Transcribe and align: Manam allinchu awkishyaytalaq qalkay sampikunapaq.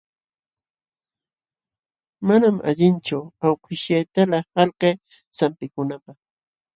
Manam 2.27 2.57
allinchu 2.71 3.19
awkishyaytalaq 3.49 4.45
qalkay 4.55 4.95
sampikunapaq. 5.37 6.17